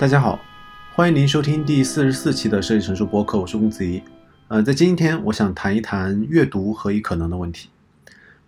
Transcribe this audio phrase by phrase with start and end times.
[0.00, 0.40] 大家好，
[0.94, 4.02] 欢迎您收听第四十四期的设计陈述播客，我是公子怡。
[4.48, 7.68] 呃，在今天我想谈一谈阅读何以可能的问题。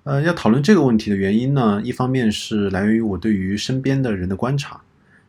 [0.05, 4.81] 呃，要讨论这个问题的原因呢，一方面是来源于我对于身边的人的观察。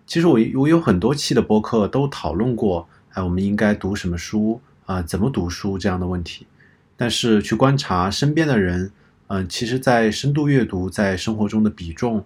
[0.08, 5.02] 其实我我有很多期的播客都讨论过，哎，我们应该读什么书啊？
[5.02, 6.48] 怎么读书这样的问题。
[6.96, 8.90] 但是去观察身边的人，
[9.28, 12.24] 嗯，其实，在深度阅读在生活中的比重，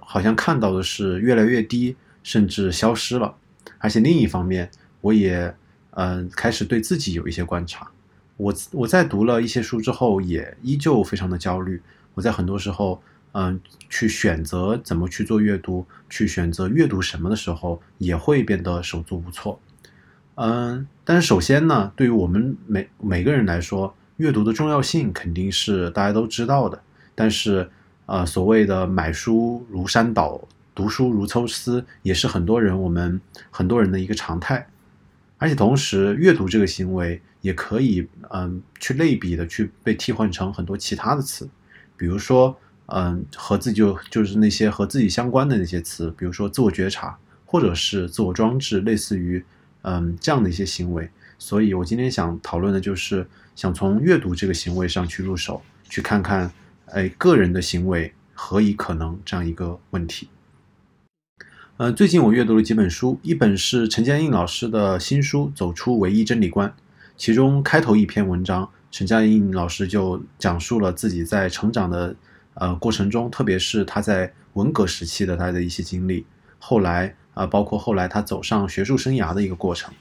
[0.00, 3.32] 好像看到的是越来越低，甚至消失了。
[3.78, 4.68] 而且另一方面，
[5.00, 5.54] 我也
[5.90, 7.88] 嗯开始对自己有一些观察。
[8.36, 11.80] 我我在读了一些书之后，也依旧非常的焦虑。
[12.14, 13.00] 我在很多时候，
[13.30, 19.60] 嗯，去选择怎么去做阅读，去选择阅读什么的时候，也会变得手足无措。
[20.34, 26.82] 嗯，但是首先呢，对于我们每每个人来说，阅读的重要性肯定是大家都知道的。
[27.14, 27.70] 但是，
[28.06, 30.40] 呃，所谓的买书如山倒，
[30.76, 34.68] 读书如抽丝，也是很多人我们很多人的一个常态。
[35.38, 41.48] 而且同时，阅读这个行为也可以，嗯，去类比的去被替换成很多其他的词，
[41.96, 49.42] 比如说，嗯，和自己就就是那些和自己相关的那些词，比如说自我觉察，或者是自我装置，类似于，
[49.82, 51.08] 嗯，这样的一些行为。
[51.38, 56.50] 所以我今天想讨论的就是想从阅读这个行为上去入手，去看看，
[56.86, 60.28] 哎，个人的行为何以可能这样一个问题。
[61.78, 66.66] 呃，最近我阅读了几本书，一本是陈嘉映老师的新书《走出唯一真理观》，
[67.18, 72.16] 其中开头一篇文章，陈嘉映老师就讲述了自己在成长的
[72.54, 76.24] 呃过程中，特别是他在文革时期的他的一些经历，
[76.58, 79.92] 后来啊，包括后来他走上学术生涯的一个过程，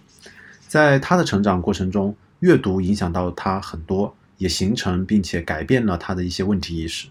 [0.70, 7.10] 在他的成长过程中，阅读影响到他很多，也形成并且改变了他的一些问题意识。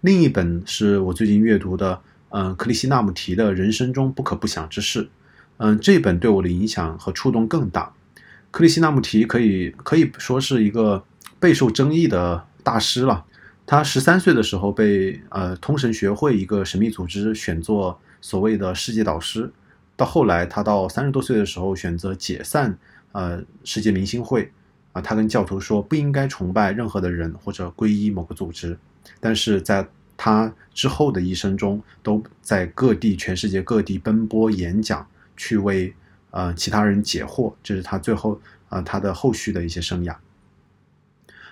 [0.00, 2.00] 另一本是我最近阅读的。
[2.32, 5.08] 嗯，克里希纳穆提的人生中不可不想之事，
[5.56, 7.92] 嗯，这本对我的影响和触动更大。
[8.52, 11.04] 克里希纳穆提可以可以说是一个
[11.40, 13.24] 备受争议的大师了。
[13.66, 19.52] 他十三岁的时候被呃通神学会一个神秘组织选作所谓的世界导师，
[19.96, 22.78] 到后来他到三十多岁的时候选择解散
[23.10, 24.52] 呃世界明星会
[24.92, 28.78] 啊，他跟教徒说不应该崇拜任何的人或者皈依某个组织，
[29.18, 29.88] 但是在。
[30.22, 35.94] 他之后的一生中，都在各地、全世界各地奔波演讲，去为
[36.30, 37.54] 呃其他人解惑。
[37.62, 38.38] 这是他最后
[38.68, 40.14] 啊他的后续的一些生涯。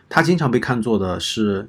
[0.07, 1.67] 他经常被看作的是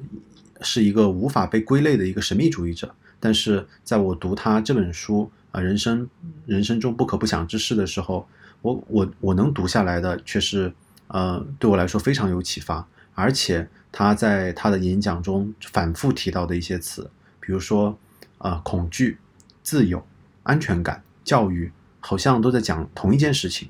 [0.59, 2.93] 是一个无法被归类的一个神秘主义者。
[3.17, 6.05] 但是在我读他这本书啊，人生
[6.45, 8.27] 人生中不可不想之事的时候，
[8.61, 10.73] 我我我能读下来的却是
[11.07, 12.85] 呃对我来说非常有启发，
[13.19, 13.67] 而且。
[13.91, 17.09] 他在他的演讲中反复提到的一些词，
[17.39, 17.97] 比如说，
[18.37, 19.17] 啊，恐惧、
[19.63, 20.05] 自由、
[20.43, 23.67] 安全感、教育，好像都在讲同一件事情，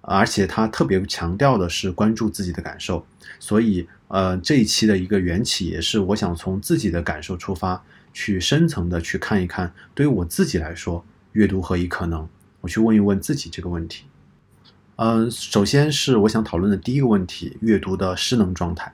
[0.00, 3.06] 而且他特别强调的是关注自己的感受。
[3.38, 7.80] 所以，呃，这一期的一个缘起也是我想从自己的感受出发，
[8.12, 11.04] 去深层的去看一看，对于我自己来说，
[11.34, 12.28] 阅读何以可能？
[12.62, 14.06] 我去问一问自己这个问题。
[14.96, 18.90] 嗯，首先是我想讨论的第一个问题：阅读的失能状态。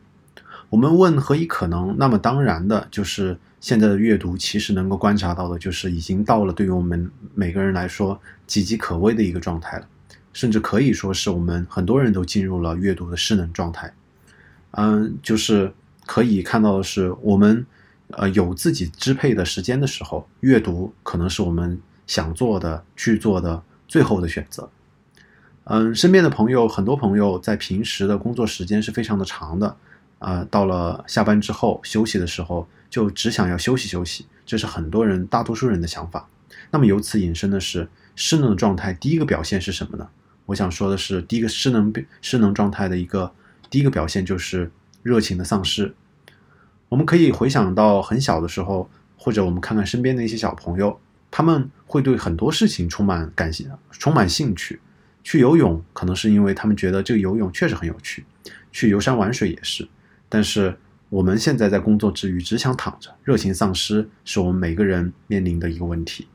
[0.68, 1.94] 我们问何以可能？
[1.96, 9.86] 那么当然的就是现在的阅读，其实能够观察到的，就是已经到了对于我们每个人来说岌岌可危的一个状态了，
[10.32, 13.94] 甚至可以说是我们很多人都进入了阅读的失能状态。
[14.72, 15.72] 嗯，就是
[16.04, 17.64] 可以看到的是，我们
[18.08, 24.69] 呃有自己支配的时间的时候，阅读可能是我们想做的去做的最后的选择。
[25.65, 29.76] 嗯，身边的朋友，很多朋友在平时的工作时间是非常的长的。
[30.19, 36.29] 啊，到了下班之后休息的时候，就只想要休息休息，这是很多人大多数人的想法。
[36.70, 40.09] 那么由此引申的是失能的状态，第一个表现是什么呢？
[40.47, 43.32] 我想说的是，第一个失能失能状态的一个
[43.69, 44.70] 第一个表现就是
[45.03, 45.93] 热情的丧失。
[46.88, 51.00] 我们可以回想到很小的时候，或者我们看看身边的一些小朋友，
[51.32, 54.81] 他们会对很多事情充满感兴充满兴趣。
[55.22, 58.22] 去游泳，可能是因为他们觉得这个游泳确实很有趣；
[58.70, 59.88] 去游山玩水也是。
[60.28, 60.76] 但是
[61.08, 66.26] 我们现在在工作之余只想躺着，热情丧失是我们每个人面临的一个问题。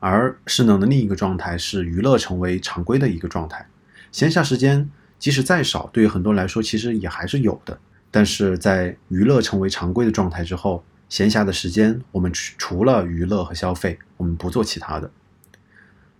[0.00, 3.66] 而失能的另一个状态是娱乐成为常规的一个状态，
[4.12, 7.78] 闲暇时间即使再少，对于很多人来说其实也还是有的。
[8.10, 15.10] 但是在娱乐成为常规的状态之后，闲暇的时间我们除了娱乐和消费，我们不做其他的。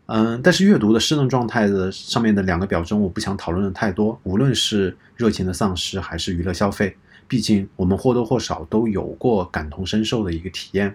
[0.06, 4.18] 嗯，但是阅读的失能状态的上面的两个表征，我不想讨论的太多。
[4.22, 6.94] 无论是热情的丧失，还是娱乐消费，
[7.26, 10.94] 毕竟我们或多或少都有过感同身受的一个体验。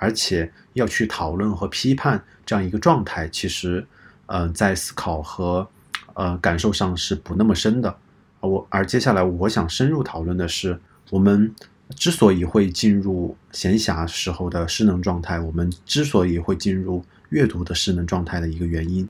[0.00, 3.84] 而且要去讨论和批判这样一个状态，其实，
[4.26, 5.68] 呃，在思考和
[6.14, 7.92] 呃感受上是不那么深的。
[8.40, 10.78] 我而接下来我想深入讨论的是，
[11.10, 11.52] 我们
[11.96, 19.08] 之所以会进入闲暇时候的失能状态，我们之所以会进入阅读的失能状态的一个原因，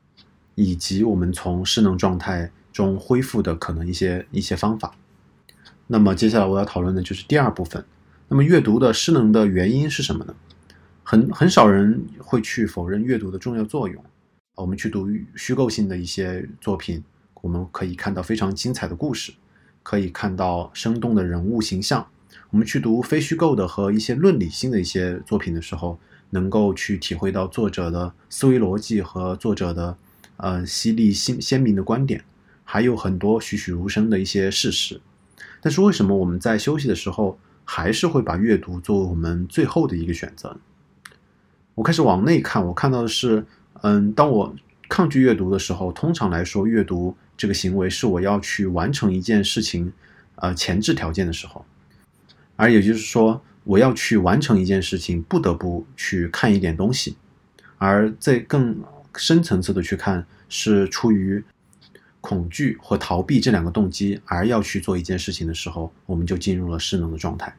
[0.54, 4.94] 以及我们从失能状态中恢复的可能一些一些方法。
[5.88, 7.84] 那么接下来我要讨论的就是第二部分。
[8.28, 10.34] 那么阅读的失能的原因是什么呢？
[11.02, 14.04] 很很少人会去否认阅读的重要作用。
[14.54, 17.02] 我们去读虚构性的一些作品，
[17.40, 19.32] 我们可以看到非常精彩的故事，
[19.82, 22.06] 可以看到生动的人物形象。
[22.50, 25.99] 我们去读非虚构的和一些论理性的一些作品的时候，
[26.31, 29.97] 能够去体会到作者的思维逻辑和作者的
[30.39, 32.25] 呃犀利鲜鲜明的观点，
[32.65, 35.00] 还有很多栩栩如生的一些事实。
[35.61, 40.56] 但是为什么我们在休息的时候还是会把阅读作为我们最后的一个选择？
[41.75, 43.45] 我开始往内看，我看到的是，
[43.83, 44.55] 嗯，当我
[44.89, 49.93] 抗拒阅读的时候，通常来说，阅读这个行为是我要去完成一件事情，
[50.37, 51.65] 呃，前置条件的时候，
[52.58, 57.16] 而也就是说，我要去完成一件事情，不得不去看一点东西，
[57.78, 58.84] 而在更
[59.16, 61.43] 深层次的去看，是出于。
[62.20, 67.55] 恐惧和逃避这两个动机，而要去做一件事情的时候，我们就进入了失能的状态。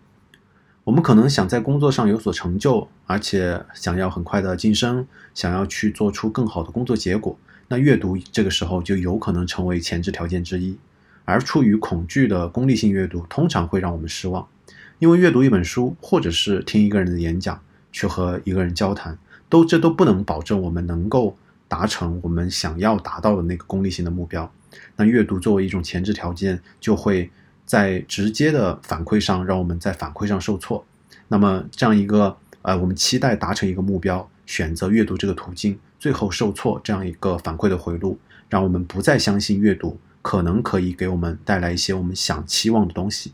[0.84, 10.78] 我们可能想在工作上有所成就，而且想要很快的晋升，想要去做出更好的工作结果，那阅读这个时候就有可能成为前置条件之一。
[11.24, 14.46] 而出于恐惧的功利性阅读，通常会让我们失望，
[15.00, 17.60] 因为阅读一本书，或者是听一个人的演讲，
[17.92, 19.18] 去和一个人交谈，
[19.50, 21.36] 都这都不能保证我们能够。
[21.70, 24.52] 达成我们想要达到的那个功利性的目标，
[24.96, 27.30] 那阅读作为一种前置条件，就会
[27.64, 30.84] 在直接的反馈上让我们在反馈上受挫。
[31.28, 38.18] 那么这样一个呃，我们期待达成一个目标，选择阅读这个途径，最后受挫这样一个反馈的回路，
[38.50, 43.34] 让我们不再相信阅读可能可以给我们带来一些我们想期望的东西。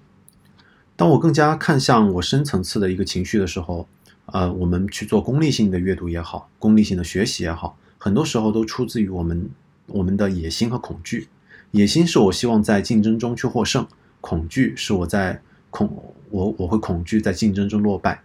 [0.97, 3.88] 当我更加看向我深层次的一个情绪的时候，
[4.27, 7.77] 呃，我们去做功利性的阅读也好，功利性的学习也好。
[7.97, 9.50] 很多时候都出自于我们
[9.88, 11.27] 我们的野心和恐惧。
[11.71, 13.86] 野心是我希望在竞争中去获胜，
[14.21, 15.89] 恐惧是我在恐
[16.30, 18.21] 我我会恐惧在竞争中落败。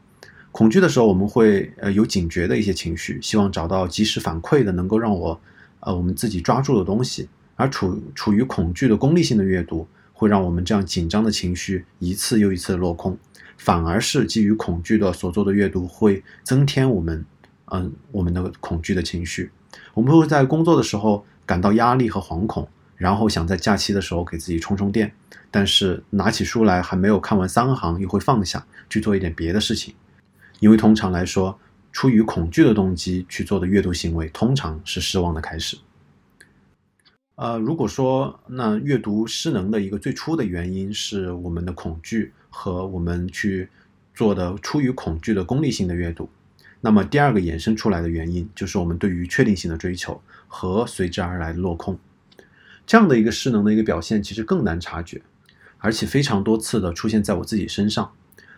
[0.53, 5.41] 恐惧的时候，我们会呃有警觉的一些情绪，希望找到及时反馈的能够让我
[5.81, 7.29] 呃我们自己抓住的东西。
[7.57, 9.87] 而处处于恐惧的功利性的阅读，
[10.21, 13.17] 会让我们这样紧张的情绪一次又一次的落空。
[13.57, 17.25] 反而是基于恐惧的所做的阅读，会增添我们
[17.73, 19.51] 嗯我们的恐惧的情绪。
[19.95, 22.69] 我们会在工作的时候感到压力和惶恐，
[22.99, 25.11] 然后想在假期的时候给自己充充电，
[25.51, 29.95] 但是拿起书来还没有看完三行，又会放下去做一点别的事情，
[30.61, 31.59] 因为通常来说，
[31.93, 35.79] 出于恐惧的动机去做的阅读行为，通常是失望的开始。
[37.41, 43.67] 呃，如果说那阅读失能的一个最初的原因是我们的恐惧和我们去
[44.15, 46.29] 做的出于恐惧的功利性的阅读。
[46.83, 51.99] 那么第二个衍生出来的原因，就是我们对于确定性的追求和随之而来的落空，
[52.87, 55.23] 这样的一个失能的一个表现，其实更难察觉，
[55.79, 58.13] 而且非常多次的出现在我自己身上。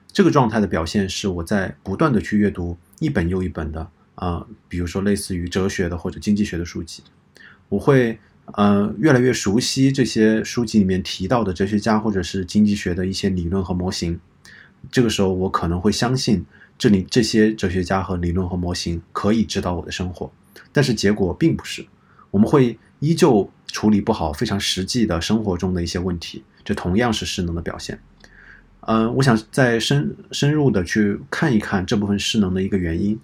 [0.08, 7.04] 这个状态的表现是我在不断的去阅读一本又一本的啊，比如说类似于哲学的或者经济学的书籍，
[7.68, 14.18] 我会呃越来越熟悉这些书籍里面提到的哲学家或者是经济学的一些理论和模型，
[14.90, 16.44] 这个时候我可能会相信。
[16.78, 20.32] 这里这些哲学家和理论和模型可以指导我的生活，
[20.72, 21.86] 但是结果并不是。
[22.32, 28.00] 我们会依旧处理不好非常实际的生活中的一些问题，这同样是失能的表现。
[28.80, 33.16] 嗯，我想再深深入的去看一看这部分失能的一个原因。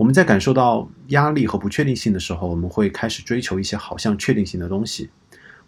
[0.00, 5.10] 我们在感受到压力和不确定性的时候，我们会开始追求一些好像确定性的东西。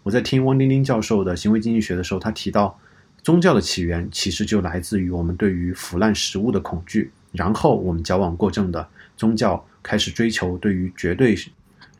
[0.01, 2.79] 我在听汪丁丁教授的行为经济学的时候，他提到。
[3.21, 8.85] 宗教的起源其实就来自于我们对于腐烂食物的恐惧，然后我们矫枉过正的
[9.15, 11.37] 宗教开始追求对于绝对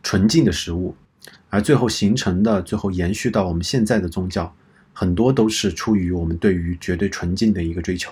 [0.02, 0.94] 纯净的食物，
[1.50, 4.54] 而最后形成的、最后延续到我们现在的宗教，
[4.92, 8.12] 很多都是出于我们对于绝对纯净的一个追求，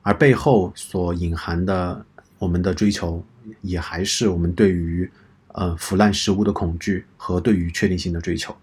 [0.00, 2.06] 而背后所隐含的
[2.38, 3.22] 我们的追求，
[3.60, 5.10] 也还是我们对于
[5.48, 8.56] 呃腐烂食物的恐惧和对于确定性的追求，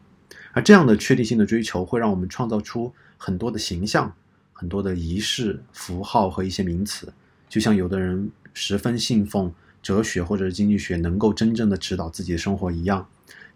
[0.54, 2.94] 而这样的确定性的追求会让我们创造出。
[3.20, 4.14] 很多的形象，
[4.54, 7.12] 很多的仪式、符号和一些名词，
[7.50, 13.08] 就像有的人十分信奉哲学或者是经济学能够真正的指导自己的生活一样。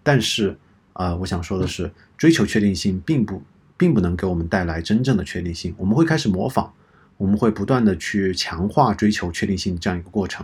[0.02, 0.58] 但是，
[0.94, 3.44] 啊，我想说的是，追求确定性并不
[3.78, 5.76] 并不能给我们带来真正的确定性。
[5.78, 6.74] 我们会开始模仿，
[7.18, 10.44] 我们会不断的去强化追求确定性这样一个过程，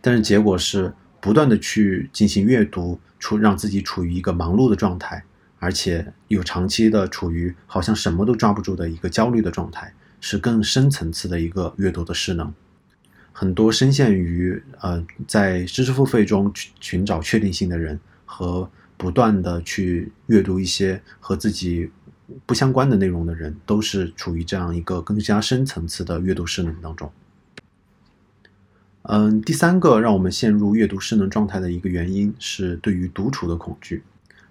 [0.00, 5.22] 但是结果是不断的去进行阅读，处让自己处于一个忙碌的状态，
[5.58, 12.52] 而且又长期的处于好像什么都抓不住的一个焦虑的状态，是更深层次的一个阅读的失能。
[13.32, 18.70] 很多深陷于呃在知识付费中去寻找确定性的人和。
[18.94, 21.90] 不断的去阅读一些和自己
[22.46, 27.10] 不相关的内容的人，都是处于这样一个更加深层次的阅读失能当中。
[29.04, 34.02] 嗯，第三个让我们陷入阅读失能状态的一个原因是对于独处的恐惧，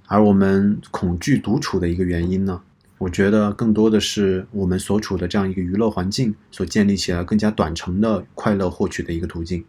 [0.08, 2.62] 而我们恐惧独处的一个原因呢，
[2.98, 9.64] 我觉得更多的是我们所处的这样一个娱乐环境所建立起来更加短程的快乐获取的一个途径。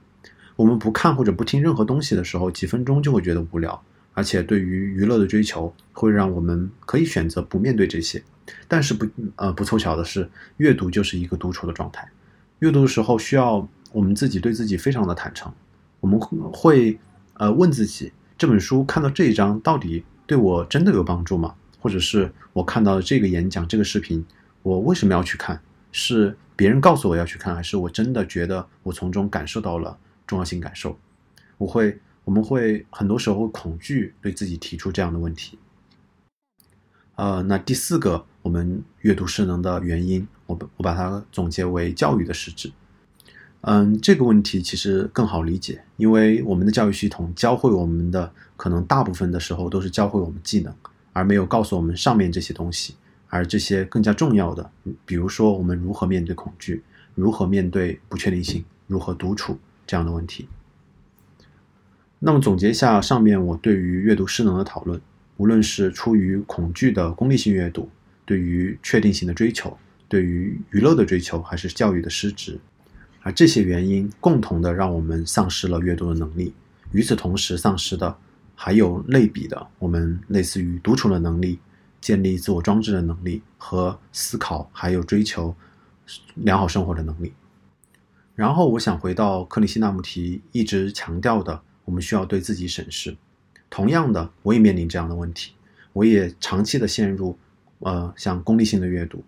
[0.57, 3.81] 我们不看或者不听任何东西的时候，几分钟就会觉得无聊。
[4.15, 8.23] 而且对于娱乐的追求，会让我们可以选择不面对这些。
[8.69, 12.07] 但是不呃不凑巧的是，阅读就是一个独处的状态。
[12.59, 15.53] 阅读的时候需要我们自己对自己非常的坦诚，
[16.01, 16.19] 我们
[16.53, 16.99] 会
[17.35, 21.55] 呃问自己：这本书看到这一章到底对我真的有帮助吗？
[21.79, 24.25] 或者是我看到这个演讲、这个视频，
[24.63, 25.61] 我为什么要去看？
[25.93, 30.99] 是别人告诉我要去看，还是我真的觉得我从中感受到了重要性感受？
[31.59, 31.99] 我会。
[32.25, 35.59] 我们会很多时候恐惧对自己提出这样的问题。
[37.17, 42.71] 呃，那第四个我们阅读失能的原因，我我把它总结为教育的实质。
[43.63, 50.75] 嗯，这个问题其实更好理解，因为我们的教育系统教会我们的，可能大部分的时候都是教会我们技能，
[51.13, 52.95] 而没有告诉我们上面这些东西。
[53.29, 54.71] 而这些更加重要的，
[55.07, 56.83] 比如说我们如何面对恐惧，
[57.15, 60.47] 如何面对不确定性，如何独处这样的问题。
[62.19, 65.01] 那么总结一下上面我对于阅读失能的讨论，
[65.39, 67.89] 无论是出于恐惧的功利性阅读，
[68.27, 69.79] 对于确定性的追求，
[70.09, 72.61] 对于娱乐的追求，还是教育的失职，
[73.23, 76.53] 而这些原因共同的让我们丧失了阅读的能力。
[76.91, 78.17] 与此同时，丧失的
[78.55, 81.59] 还有类比的，我们类似于独处的能力、
[82.01, 85.55] 建立自我装置的能力和思考，还有追求
[86.35, 87.33] 良好生活的能力。
[88.35, 91.63] 然后，我想回到克里希那穆提一直强调的。
[91.85, 93.17] 我们需要对自己审视。
[93.69, 95.53] 同样的，我也面临这样的问题，
[95.93, 97.37] 我也长期的陷入，
[97.81, 99.25] 呃，像功利性的阅读，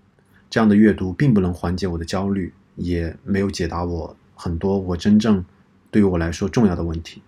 [0.48, 5.44] 这样的阅读并不能缓解我的焦虑，也没有解答我很多我真正
[5.90, 7.22] 对于我来说重要的问题。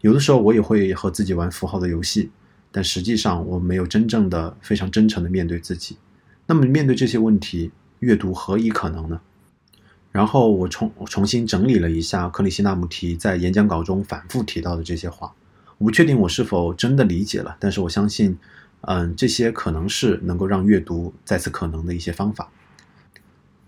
[0.00, 2.30] 有的时候我也会和自己玩符号的游戏，
[2.70, 5.96] 但实际上我没有真正的非常真诚的面对自己。
[6.46, 9.20] 那么面对这些问题，阅读何以可能呢？
[10.10, 15.32] 然后我重重新整理了一下克里希那穆提在演讲稿中反复提到的这些话，
[15.76, 18.36] 我不确定我是否真的理解了，但是我相信，
[18.80, 22.50] 嗯，这些可能是能够让阅读再次可能的一些方法。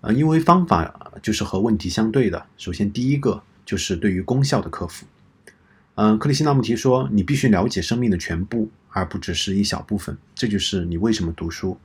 [0.01, 2.47] 呃，因为方法就是和问题相对的。
[2.57, 5.07] 首先，第一个就是对于功效的克服。
[5.95, 10.17] 嗯，克里希那穆提说，你必须了解生命的全部，而不只是一小部分。
[10.35, 11.79] 这就是你为什么读书。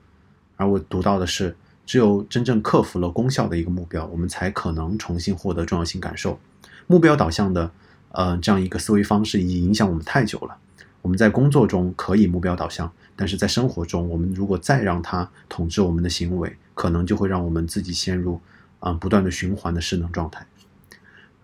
[0.56, 1.56] 而我读到的是。
[1.88, 6.40] 只有真正克服了功效的一个目标，我们才可能重新获得重要性感受。
[6.88, 7.70] 目标导向的，
[8.10, 10.58] 呃，这样一个思维方式已经影响我们太久了。
[11.04, 18.40] 我们在工作中可以目标导向，但是在生活中，我们如果再让它统治我们的行为，可能就会让我们自己陷入，
[18.82, 20.46] 嗯，不断的循环的失能状态。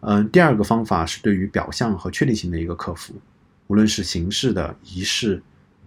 [0.02, 3.16] 嗯，第二个方法是对于表象和确定性的一个克服，
[3.68, 5.42] 无论是形式的仪式，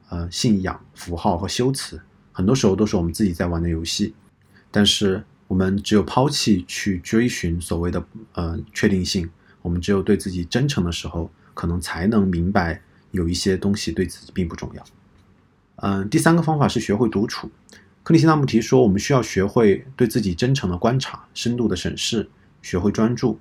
[0.08, 2.00] 呃，信仰、符号和修辞，
[2.32, 4.14] 很多时候都是我们自己在玩的游戏。
[4.70, 9.28] 但是我们只有抛弃去追寻所谓的呃确定性，
[9.62, 14.84] 我们只有对自己真诚的时候，可能才能明白有一些东西对自己并不重要。
[15.76, 17.50] 嗯，第三个方法是学会独处。
[18.04, 22.28] 克里希那穆提说，我们需要学会对自己真诚的观察、深度的审视，
[22.60, 23.38] 学会专注。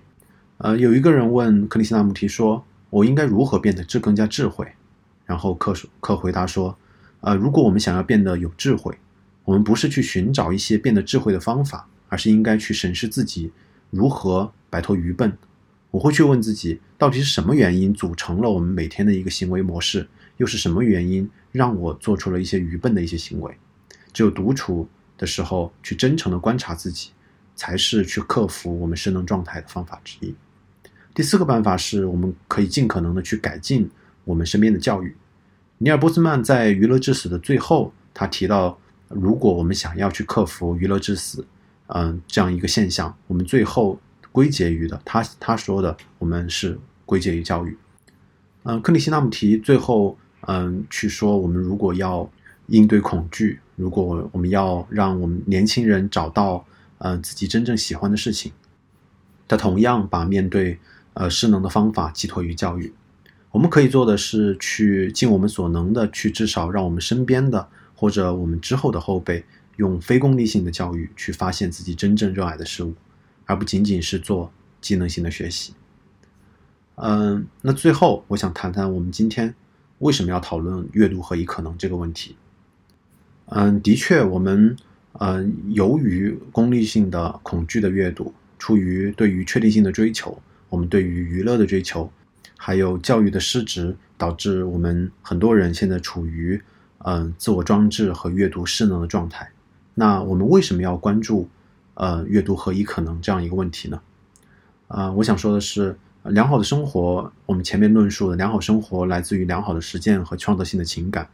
[0.59, 4.65] 呃，有一个人问克里希那穆提说：“我应该如何变得智更加智慧？”
[5.27, 6.77] 然后克克回答说
[7.19, 8.97] ：“呃，如果我们想要变得有智慧。”
[9.43, 13.51] 我们不是去寻找一些变得智慧的方法，而是应该去审视自己
[13.89, 15.37] 如何摆脱愚笨。
[15.91, 23.53] 我会去问自己，到底是什么原因组成了我们每天的一个行为模式，又是什么原因让我做出了一些愚笨的一些行为？
[24.13, 27.09] 只有独处的时候去真诚的观察自己，
[27.55, 30.33] 才是去克服我们失能状态的方法之一。
[31.13, 33.89] 第四个办法是，我们可以尽可能的去改进
[34.23, 35.15] 我们身边的教育。
[35.79, 38.77] 尼尔波斯曼在《娱乐至死》的最后，他提到。
[39.09, 41.45] 如果我们想要去克服娱乐致死，
[41.85, 43.99] 嗯，这样一个现象，我们最后
[44.31, 47.77] 归结于的，他他说的，我们是归结于教育。
[48.63, 50.17] 嗯，克里希那穆提最后
[50.47, 52.27] 嗯去说，我们如果要
[52.67, 56.65] 应对恐惧，如果我们要让我们年轻人找到
[56.97, 58.51] 呃自己真正喜欢的事情。
[59.47, 60.79] 他同样把面对
[61.13, 62.93] 呃失能的方法寄托于教育。
[63.51, 72.93] 我们可以做的是去尽我们所能的去至少让我们身边的或者我们之后的后辈用非功利性的教育去发现自己真正热爱的事物，
[73.45, 74.51] 而不仅仅是做
[74.81, 75.73] 技能性的学习。
[76.95, 79.53] 嗯，那最后我想谈谈我们今天
[79.99, 82.35] 为什么要讨论阅读何以可能这个问题。
[83.55, 84.75] 嗯，的确，我们
[85.19, 90.35] 嗯由于功利性的恐惧的阅读，出于对于确定性的追求，
[90.69, 92.11] 我们对于娱乐的追求。
[92.57, 96.59] 还有教育的失职，导致我们很多人现在处于
[96.99, 99.47] 嗯自我装置和阅读失能的状态。
[99.93, 101.47] 那我们为什么要关注
[101.93, 104.01] 呃阅读何以可能这样一个问题呢？
[104.87, 111.29] 啊，我想说的是，良好的生活，我们前面论述的良好生活来自于良好的实践和创造性的情感，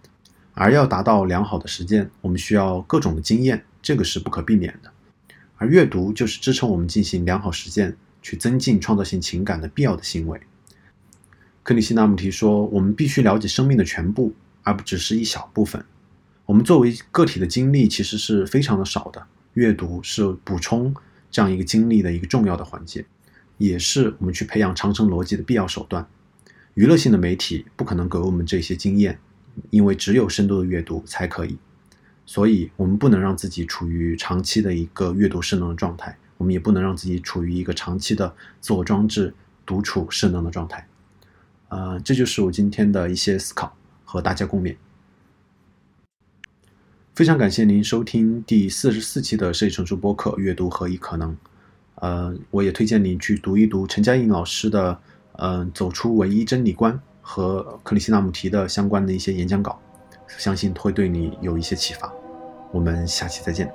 [0.60, 4.92] 而要达到良好的实践，我们需要各种的经验，这个是不可避免的。
[5.56, 10.38] 而阅读就是支撑我们进行良好实践、去增进创造性情感的必要的行为。
[11.64, 15.82] 克里希那穆提说：“我们必须了解生命的全部，而不只是一小部分。
[16.46, 19.26] 我们作为个体的经历其实是非常的少的。
[19.54, 20.94] 阅读是补充
[21.32, 23.06] 这样一个经历的一个重要的环节，
[23.58, 26.06] 也是我们去培养长程逻辑的必要手段。
[26.74, 29.20] 娱乐性的媒体不可能给我们这些经验，
[29.70, 31.58] 因为只有深度的阅读才可以。
[32.26, 39.34] 所以，我们不能让自己处于长期的一个阅读失能的状态，我们也不能让自己处于一个长期的自我装置
[39.66, 40.88] 独处失能的状态。”
[41.70, 44.76] 呃，这就是我今天的一些思考和大家共勉。
[47.14, 51.32] 非常感谢您收听第四十四期的设计成熟播客《阅读何以可能》。
[51.96, 54.94] 呃，我也推荐您去读一读陈嘉映老师的
[55.34, 56.94] 《嗯走出唯一真理观》
[57.32, 59.80] 和克里希那穆提的相关的一些演讲稿，
[60.40, 62.12] 相信会对你有一些启发。
[62.72, 63.72] 我们下期再见。